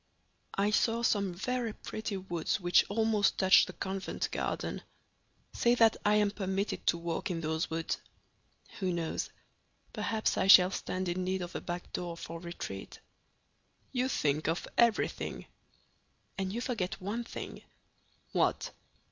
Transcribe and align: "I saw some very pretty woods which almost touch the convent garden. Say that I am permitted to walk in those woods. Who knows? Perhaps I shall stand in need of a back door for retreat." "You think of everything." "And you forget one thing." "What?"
"I 0.55 0.71
saw 0.71 1.03
some 1.03 1.31
very 1.31 1.73
pretty 1.73 2.17
woods 2.17 2.59
which 2.59 2.83
almost 2.89 3.37
touch 3.37 3.67
the 3.67 3.73
convent 3.73 4.31
garden. 4.31 4.81
Say 5.53 5.75
that 5.75 5.95
I 6.03 6.15
am 6.15 6.31
permitted 6.31 6.87
to 6.87 6.97
walk 6.97 7.29
in 7.29 7.41
those 7.41 7.69
woods. 7.69 7.99
Who 8.79 8.91
knows? 8.91 9.29
Perhaps 9.93 10.39
I 10.39 10.47
shall 10.47 10.71
stand 10.71 11.07
in 11.07 11.23
need 11.23 11.43
of 11.43 11.53
a 11.53 11.61
back 11.61 11.93
door 11.93 12.17
for 12.17 12.39
retreat." 12.39 12.99
"You 13.91 14.07
think 14.07 14.47
of 14.47 14.67
everything." 14.75 15.45
"And 16.35 16.51
you 16.51 16.61
forget 16.61 16.99
one 16.99 17.23
thing." 17.23 17.61
"What?" 18.31 18.71